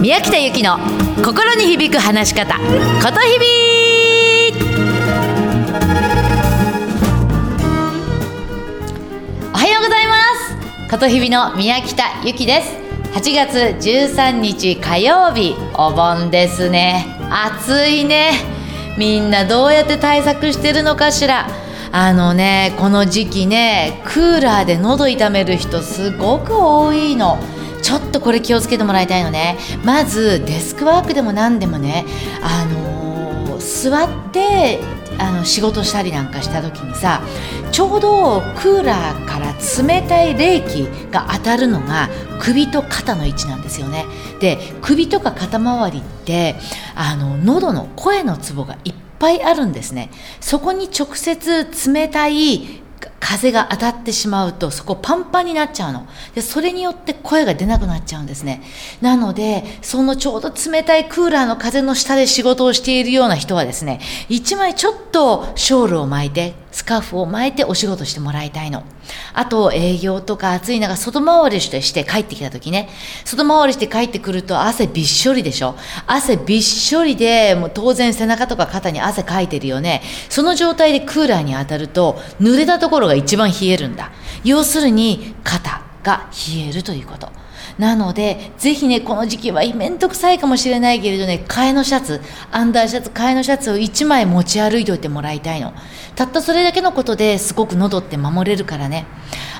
[0.00, 0.78] 宮北由紀の
[1.22, 3.46] 心に響く話し方ことひび
[9.52, 10.14] おはようございま
[10.86, 10.90] す。
[10.90, 12.78] ことひびの宮北由紀です。
[13.12, 17.04] 8月13日火曜日お盆ですね。
[17.30, 18.30] 暑いね。
[18.96, 21.46] みんなどうやって対策してるのかしら。
[21.92, 27.38] あのねこの時期ねクーラーで喉痛める人すごく多いの。
[27.82, 29.58] ちょっとこれ気をつけてもらいたいのね。
[29.84, 32.04] まずデスクワークでも何でもね
[32.42, 34.80] あのー、座って
[35.18, 37.22] あの仕事したりなんかした時にさ
[37.72, 42.08] ちょうどクーラーから冷たい冷気が当たるのが
[42.40, 44.06] 首と肩の位置なんですよね。
[44.40, 46.56] で首とか肩周りって
[46.94, 50.10] あの喉の声のツボがいっぱいあるんですね。
[50.40, 52.82] そこに直接冷たい
[53.30, 56.04] 風が当たってしまうとそこパンパンになっちゃうの。
[56.34, 58.60] でそれによって声が出なくなっちゃうんですね。
[59.00, 68.84] なのでそのちょうど冷たいクーラーの風の下で仕事をしているような人はですね一枚ちょっとショールを巻いてスカーフを巻いてお仕事してもらいたいの。
[69.32, 72.88] あと、営業とか暑い中、外回りして帰ってきた時ね、
[73.24, 75.76] 外回りして帰ってくると汗びっしょりでしょ
[76.06, 80.02] 汗びっしょりで、もう当然背中とか肩に汗かいてるよね。
[80.28, 84.10] その状態でクーラーに当たると、濡れたところが一番冷えるんだ。
[84.44, 87.28] 要するに、肩が冷えるということ。
[87.78, 95.72] なので、ぜひね、この時期はめんどくさいかもしれないけれどね、替えのシャツ、アンダーシャツ、替えのシャツを1枚持ち歩いておいてもらいたいの。
[96.14, 99.06] たったそれだけのことですごく喉って守れるからね。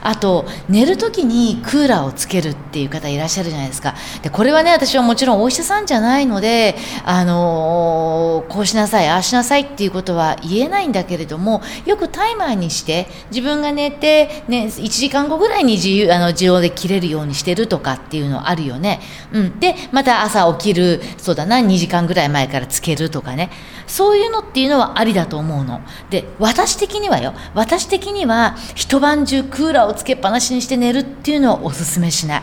[0.02, 3.94] あと、寝る時にクーラーをつけるっていう方いらっしゃるじゃないですか。
[4.22, 19.00] で、これはね、私はもちろんお医者さんじゃないので、あのー、こうしなさい、ああしなさいっていうことは言えないんだけれども、よくタイマーにして、自分が寝て、ね、1時間後ぐらいに自由、あの、自動で切れるようにしてるとかっていうのあるよね。
[19.32, 19.60] うん。
[19.60, 23.50] で、また朝起きる、そうだな、2時間ぐらい前からつけるとかね。
[23.86, 25.80] そういうのっていうのはありだと思うの。
[26.10, 32.42] で、私的にはよ、私的には一晩中クーラーをつけっぱなしにして寝るっていうのはおすすめしない。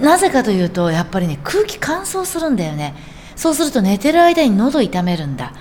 [0.00, 2.94] なぜかというとやっぱりね空気乾燥するんだよね。
[3.36, 5.52] そうすると寝てる間に喉痛めるんだ。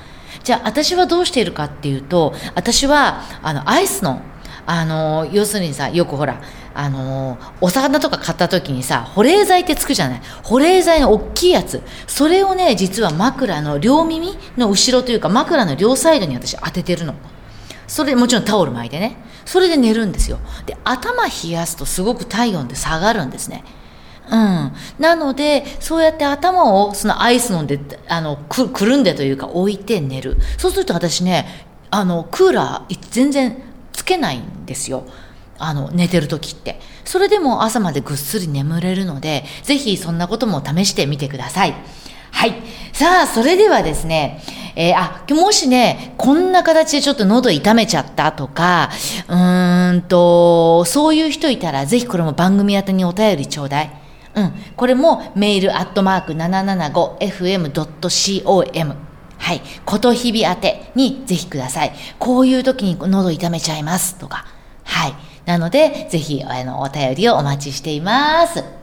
[0.43, 4.21] じゃあ私はどうしているかっていうと私はあのアイスの
[4.65, 6.41] あの要するにさよくほら
[6.73, 10.21] あのお魚とか買った時にさ保冷剤ってつくじゃない。
[10.43, 11.81] 保冷剤の大きいやつ。
[12.07, 17.15] それをね実は枕の両耳の後ろというか枕の両サイドに私当ててるの。
[17.87, 19.17] それもちろんタオル巻いてね。
[19.45, 23.63] それで寝るんですよで頭冷やすとすごく体温で下がるんですね
[24.29, 24.71] うん。
[24.97, 30.37] なので、そうやって頭をそのアイス飲んで、あの、く、くるんでというか置いて寝る。
[30.57, 35.03] そうすると私ね、あの、クーラー全然つけないんですよ。
[35.59, 36.79] あの、寝てる時って。
[37.03, 41.75] それでも朝までぐっすり眠れるので、ぜひそんなことも試してみてください。
[42.31, 42.55] はい。
[42.93, 44.41] さあ、それではですね、
[44.75, 48.89] えー、あ、もしね、こんな形でちょっと喉痛めちゃったとか、
[49.27, 53.91] うーんと、そういう人いたら、ぜひこれも番組宛にお便りちょうだい。
[54.35, 54.53] うん。
[54.75, 58.95] これもメールアットマーク 775fm.com。
[59.37, 59.61] はい。
[59.85, 61.93] ことひび宛てにぜひください。
[62.19, 64.45] こういう時に喉痛めちゃいますとか。
[64.83, 65.15] はい。
[65.45, 68.80] なので、ぜひ、あの、お便りをお待ちしています。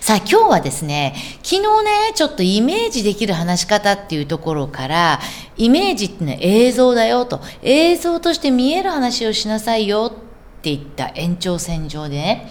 [0.00, 5.20] さあ今日はですね、昨日ね、ちょっとイメージできる話し方っていうところから、
[5.56, 12.50] イメージってのは映像だよと、映像として見える話をしなさいよって言った延長線上でね、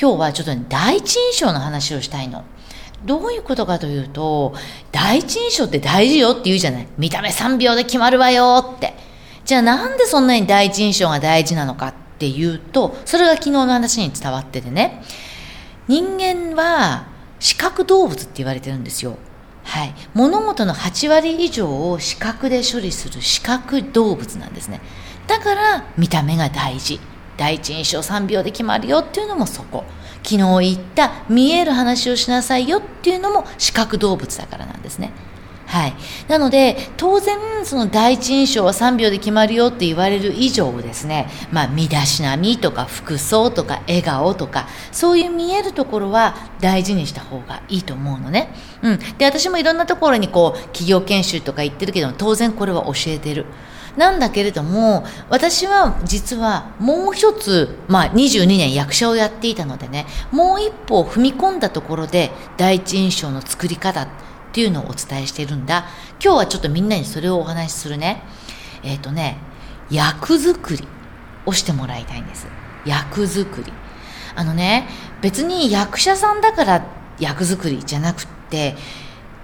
[0.00, 2.44] 今日はちょっと、ね、第一印象の話をしたいの。
[3.04, 4.54] どういうことかというと、
[4.92, 6.88] 第一印象って大事よって言うじゃない。
[6.98, 8.94] 見た目3秒で決まるわよって。
[9.44, 15.02] じゃあなんでそんなに第一印象が大事なのかっていうと、それが昨日の話に伝わっててね。
[15.88, 17.06] 人間は
[17.40, 19.16] 視覚動物って言われてるんですよ。
[19.64, 19.94] はい。
[20.14, 24.80] 物事の8割以上を視覚で処理する視覚動物なんですね。
[25.26, 27.00] だから見た目が大事。
[27.36, 29.84] 第一印象3秒で決まるよっていうのもそこ。
[30.22, 35.12] 昨日言った見える話をしなさいよっていうのも視覚動物だからなんですね。
[35.68, 35.94] はい。
[36.28, 48.54] なので、当然、その第一印象は3秒で決まるよって言われる以上ですね、まあ、身だしなみとか服装とか笑顔とか、そういう見えるところは大事にした方がいいと思うのね。
[48.80, 48.98] うん。
[49.18, 53.44] で、私もいろんなところにこう、企業研修とか行ってるけど、当然これは教えてる。
[53.98, 64.08] なんだけれども、私は実はもう一つ、まあ22年役者をやっていたのでね、もう一歩踏み込んだところで第一印象の作り方、
[64.58, 65.86] っていうのをお伝えしてるんだ。
[66.20, 68.24] 今日はちょっとみんなにそれをお話しするね。
[68.82, 69.38] えっ、ー、とね、
[69.88, 70.82] 役作り
[71.46, 72.48] をしてもらいたいんです。
[72.84, 73.72] 役作り。
[74.34, 74.88] あのね、
[75.20, 76.84] 別に役者さんだから
[77.20, 78.74] 役作りじゃなくって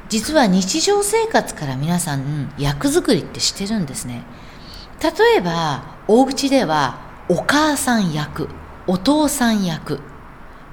[0.09, 4.23] 実は日常生活から皆さん役作りってしてるんですね
[5.03, 8.49] 例えばお家ではお母さん役
[8.87, 10.01] お父さん役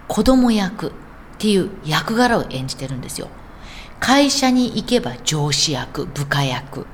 [0.08, 0.92] 子供役っ
[1.40, 3.30] ていう役柄を演じてるんですよ
[4.02, 6.88] 会社に行けば上司役部下役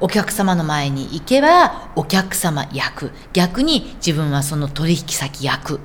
[0.00, 5.80] お客様の前に行けばお客様役逆に自分はその取引先役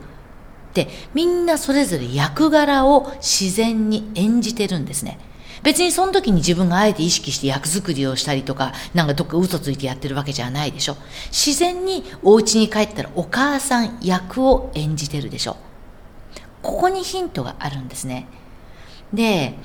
[0.73, 5.19] でみんなそれぞれ役柄を自然に演じてるんですね
[5.63, 10.97] 別にその時に自分があえて意識して役作りをしたりとか、なんかどっか嘘ついてやってるわけじゃないでしょ。
[11.31, 15.55] 自然にお家に帰ったらお母さん役を演じてるでしょ。
[16.61, 18.27] ここにヒントがあるんですね。
[19.13, 19.57] で、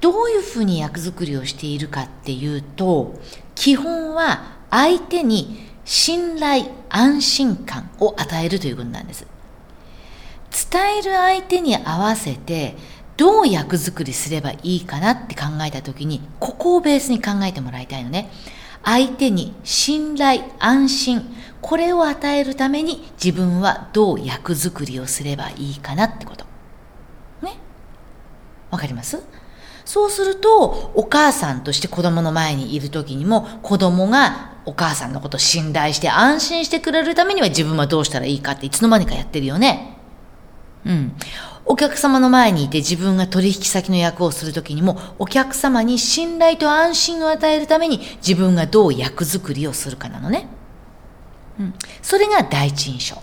[0.00, 3.20] どういうふうに役作りをしているかっていうと、
[3.54, 9.26] 基本は相手に信頼、安心感を与えるということなんです。
[10.72, 12.76] 伝える相手に合わせて
[13.16, 18.30] どう役作りすればいいかなって考えた時に、ここをベースに考えてもらいたいのね。
[18.82, 26.46] 相手に信頼、安心、これを与えるために自分はどう役作りをすればいいかなってこと。
[27.42, 27.58] ね？
[28.70, 29.22] わかります？
[29.90, 39.98] そうすると、お母さんとして子供の前にいる時にも、子供がお母さんのことを信頼して安心してくれるためには自分はどうしたらいいかっていつの間にかやってるよね。
[40.86, 41.16] うん。
[41.64, 50.46] お客様の前にいて自分が取引先の役をするときにも、お客様に信頼と安心を与えるために自分がどう役作りをするかなのね。
[51.58, 51.74] うん。
[52.00, 53.20] それが第一印象。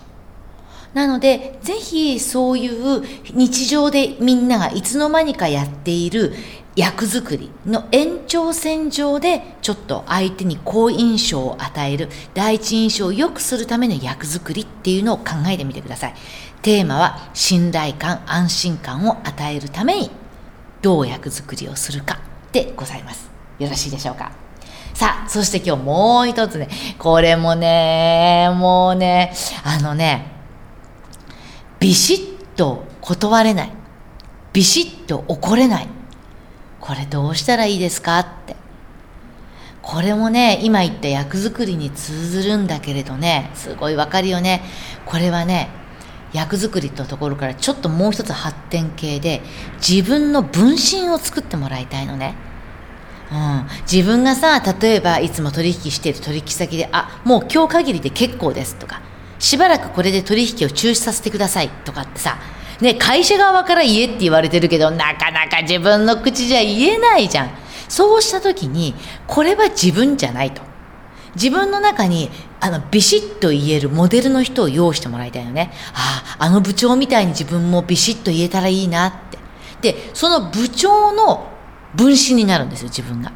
[0.94, 6.32] なので、ぜひそういう日常でみんながいつの間にかやっている
[6.74, 16.14] 役作りの延長線上でちょっと相手に好印象を与える第一印象を良くするための役作りっていうのを考えてみてください。
[16.62, 20.10] テーマは信頼感、安心感を与えるために
[20.82, 22.20] どう役作りをするか
[22.52, 23.30] でございます。
[23.58, 24.32] よろしいでしょうか？
[24.94, 26.68] さあ、そして今日もう一つね、
[26.98, 29.32] これもね、もうね、
[29.64, 30.37] あのね、
[31.80, 33.72] ビシッと断れない。
[34.52, 35.88] ビシッと怒れない。
[36.80, 38.56] これどうしたらいいですかって。
[39.82, 44.62] これもね、今言った役作りに通ずるんだけれどね、すごいわかるよね。
[45.06, 45.70] これはね、
[46.32, 49.40] 役作りのところからちょっともう一つ発展系で
[49.76, 52.34] 自分の分身を作ってもらいたいのね。
[53.30, 59.02] うん、自分がさ例えばいつも取引している取引先で「あもう今日限りで結構です」とか
[59.38, 62.38] 「しばらくこれで取引を中止させてください」とかってさ
[62.80, 67.50] ね会社側から言えって言われてるけどなかなか自分の口じゃ言えないじゃん
[67.88, 68.94] そうした時に
[69.26, 70.62] これは自分じゃないと
[71.34, 72.30] 自分の中に
[72.60, 75.72] あのビシッと言えるモデルの人を用意してもらいたいよね。
[75.94, 79.38] ああ、あの部長みたいに自分もビシッと言えたらいいなって。
[79.92, 81.46] で、その部長の
[81.94, 83.32] 分身になるんですよ、自分が。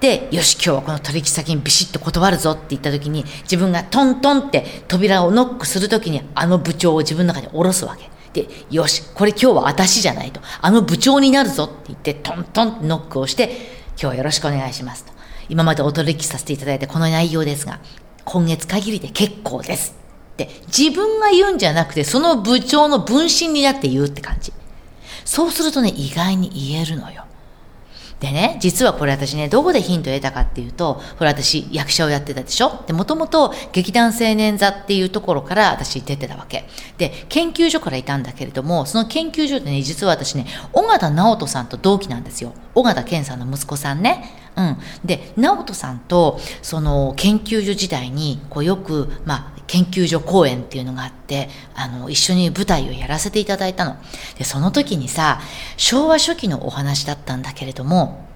[0.00, 8.08] で、よし、今日はこの取引先にビシッと断るぞって言った時に、自分がトントンって扉をノックする時に、あの部長を自分の中に下ろすわけ。
[8.32, 10.40] で、よし、これ今日は私じゃないと。
[10.60, 13.48] あの部長になるぞって言って、トントンってノックをして、
[13.90, 15.12] 今日はよろしくお願いしますと。
[15.48, 17.80] 今までお取引させていただいてこの内容ですが、
[18.24, 19.96] 今月限りで結構です。
[20.34, 24.52] って自分が言うんじゃなくて、その部長の分身になって言うって感じ。
[25.24, 27.24] そうするとね、意外に言えるのよ。
[28.20, 32.82] でね、実はこれ私ね、どこでヒントを得たかっていうと、これ私役者をやってたでしょ？
[32.86, 36.68] で、もともと劇団青年座っていうところから私出てたわけ。
[36.96, 42.54] で、研究所からいたんだけれども、その研究所でね、実は私ね、尾形直人さんと同期なんですよ。
[42.74, 44.24] 尾形健さんの息子さんね。
[44.56, 44.78] うん。
[45.04, 53.96] で、直人さんと、その研究所時代に、こうよく、まあ、研究所公演っていうのがあって、あの、一緒に舞台をやらせていただいたの。
[54.36, 55.40] で、その時にさ、
[55.76, 58.26] 昭和初期のお話だったんだけれども、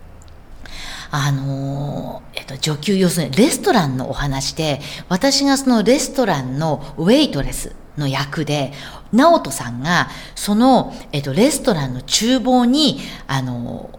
[1.14, 8.72] あのえっと、女給、要するにレストランのお話で、私がそのレストランのウェイトレスの役で、
[9.12, 13.90] 直人さんが、その、えっと、レストランの厨房に、あの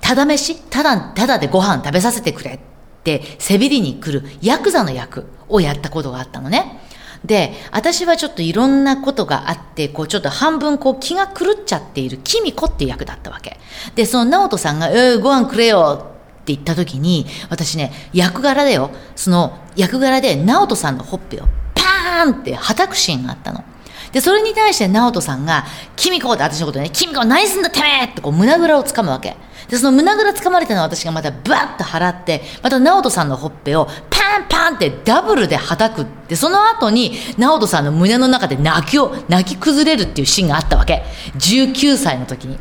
[0.00, 2.58] ただ飯ただ、ただでご飯食べさせてくれっ
[3.04, 6.80] て背びりに来るヤクザの役をやったことがあったのね。
[7.24, 13.60] で、私はちょっといろんなことがあって、こうちょっと半分こう気が狂っちゃっているキミコっていう役だったわけ。
[13.94, 18.90] で、その直人さんが、えー、ご飯くれよって言った時に、私ね、役柄だよ。
[19.14, 21.44] その役柄で直人さんのほっぺを
[21.74, 23.62] パーンって叩くシーンがあったの。
[24.10, 29.36] で、それに対して直人さんが、キミコって私のことね、キミコ何すんだてめえってこう胸ぐらをつかむわけ。
[29.72, 41.02] で、その胸ぐらつかまれたのは私がまたバッと払って、また直人さんのほっぺをパンパンってダブルで叩くって、その後に直人さんの胸の中で泣きを、泣き崩れるっていうシーンがあったわけ。
[41.38, 42.58] 19歳の時に。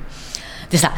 [0.69, 0.93] でさ、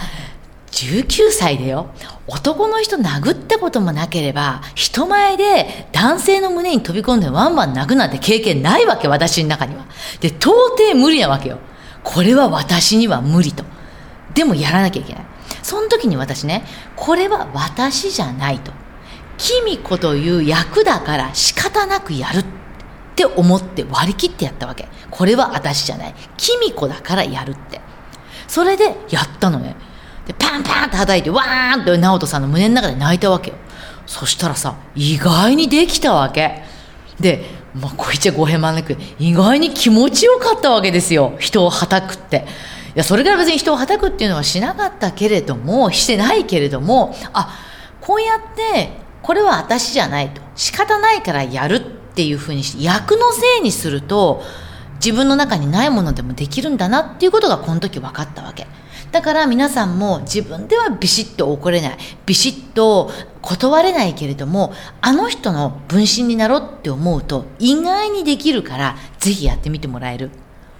[0.69, 1.87] 19歳でよ。
[2.27, 9.87] 男の人殴ったこともなければ人前で男性の胸に飛び込んでワンワン泣くなんて経験ないわけ私の中には。
[10.19, 11.57] で到底無理なわけよ。
[12.03, 13.63] これは私には無理と。
[14.35, 15.32] でもやらなきゃいけない。
[15.63, 16.63] その時に私ね
[16.95, 18.71] これは私じゃないと。
[19.37, 22.45] 君子という役だから仕方なくやるっ
[23.15, 24.87] て思って割り切ってやったわけ。
[25.09, 26.15] これは私じゃない。
[26.37, 27.81] 君子だからやるって。
[28.47, 29.75] それでやったのね。
[30.27, 33.57] でパンパンって叩いてわーんって直人さんの胸の中で泣いたわけよ。
[34.05, 36.63] そしたらさ意外にできたわけ。
[37.19, 41.35] でまあこいつはごへんまなく意外に気持ちよかったわけですよ。
[41.39, 42.45] 人をはたくって。
[42.95, 47.59] やそれから別に人をはたくっていうのはしなかったけれどもしてないけれどもあ
[48.01, 51.81] こうやってこれは私じゃないと仕方ないからやるっ
[52.15, 54.43] ていうふうにして役のせいにすると
[55.03, 58.67] 自分の中にないものでもできるんだなっていうことがこの時分かったわけ。
[59.11, 70.31] だから皆さんも自分ではビシッと怒れない、ビシッと断れないけれども、あの人の分身になろうって思うと意外にできるから、ぜひやってみてもらえる。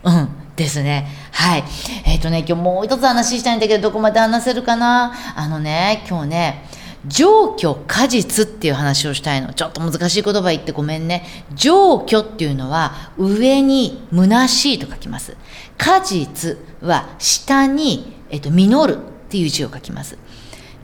[0.03, 0.29] うん。
[0.55, 1.07] ですね。
[1.31, 1.63] はい。
[2.05, 5.13] えっ、ー、とね、今日もう一つ話したいんだけど、どこまで話せるかな？
[5.35, 6.69] あのね、今日ね、
[7.07, 9.53] 上虚果実っていう話をしたいの。
[9.53, 11.25] ちょっと難しい言葉言ってごめんね。
[11.53, 15.35] 上虚っていうのは上に虚しいと書きます。
[15.77, 20.17] 果実は下にえっと、実るっていう字を書きます。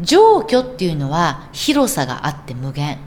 [0.01, 2.99] 上虚っていうのは広さがあって無限。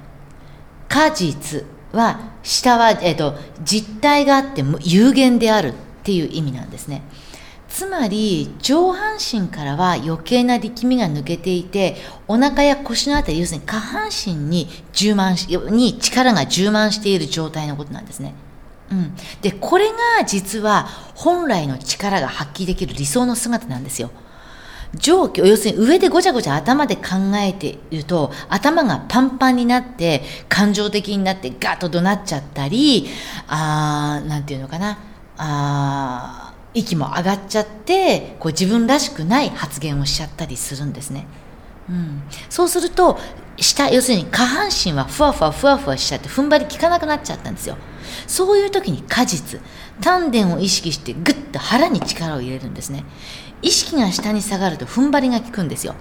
[0.89, 7.03] 果実は下は、えっと、実体があって有限であるっていう意味なんですね。
[7.69, 11.97] つまり上半身からは余計な力みが抜けていて
[12.29, 18.35] お腹や腰のあたり要するに下半身に充満しに力が充満している状態のことなんですね。
[18.91, 24.11] うん、でこれが実は本来の力が発揮できる理想の姿なんですよ。
[24.95, 33.09] 状況、要するに上でごちゃごちゃ頭で考えていると、頭がパンパンになって、感情的になってガッと怒鳴っちゃったり、
[33.49, 34.99] あー、なんていうのかな、
[35.45, 41.27] あ、息も上がっちゃって、こう自分らしくない発言をしちゃったりするんですね。
[41.89, 43.19] うん、そうすると、
[43.57, 47.77] 下、要するに下半身はふわふわふわふわしちゃって踏ん張り効かなくなっちゃったんですよ。
[48.27, 49.61] そういう時に果実、
[50.01, 53.05] 丹田を意識してぐっと腹に力を入れるんですね。
[53.63, 55.95] 意識が下に下がると踏ん張りが効くんですよ。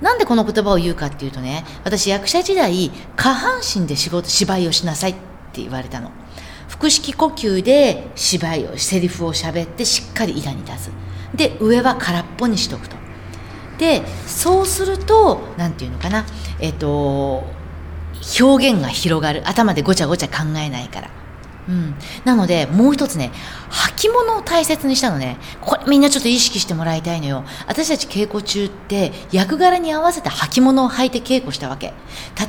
[0.00, 5.14] なんでこの言葉を言うかっていうとね、私役者時代、下半身で仕事、芝居をしなさいっ
[5.52, 6.10] て言われたの。
[6.70, 10.90] 腹式呼吸で芝居を、セリフを喋ってしっかり板に出す。
[11.34, 12.96] で、上は空っぽにしとくと。
[13.78, 16.24] で、そうすると、なんていうのかな、
[16.60, 17.44] えっ、と、
[18.40, 19.42] 表現が広がる。
[19.48, 21.10] 頭でごちゃごちゃ考えないから。
[21.68, 23.30] うん、なのでもう一つね
[23.70, 31.92] 履物を大切にしたのねこれみんなちょっと意識してもらいたいのよ私たち稽古中って役柄に合わせた履物を履いて稽古したわけ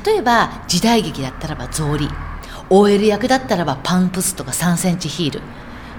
[0.04, 2.08] 例えば時代劇だったらば草履
[2.72, 5.42] OL 役だったらばパンプスとか3センチヒール。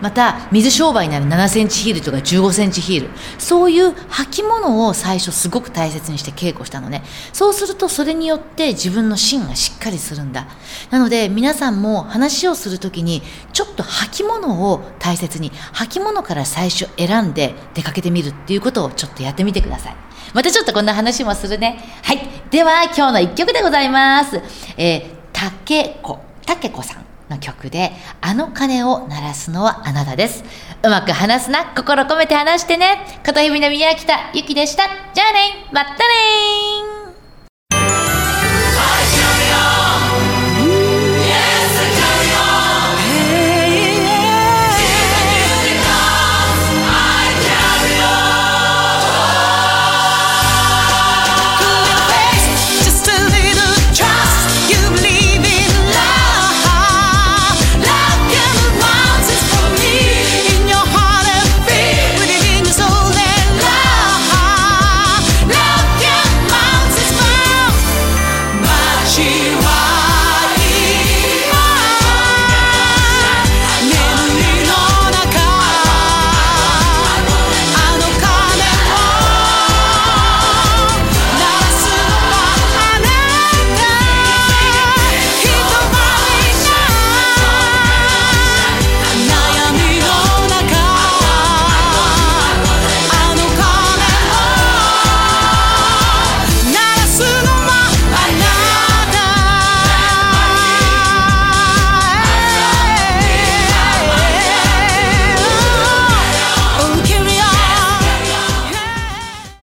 [0.02, 3.10] また水商売になる7センチヒールとか15センチヒール。
[3.38, 7.04] そういう履物を最初すごく大切にして稽古したのね。
[7.32, 10.48] そうするとそれによって自分の芯がしっかりするんだ。
[10.90, 13.22] なので皆さんも話をするときに
[13.54, 19.96] ちょっと履物を大切に履物から最初選んで出かけてみるっていうことをちょっとやってみてください。
[20.34, 21.80] またちょっとこんな話もするね。
[22.04, 22.20] はい。
[22.50, 24.42] では今日の一曲でございます。
[24.76, 30.44] えー、竹子たけこさんの曲で、あの鐘を鳴らすのはあなたです。
[30.84, 33.20] うまく話すな、心込めて話してね。
[33.24, 34.84] 片日の宮北ゆきでした。
[35.14, 36.63] じゃあねまったね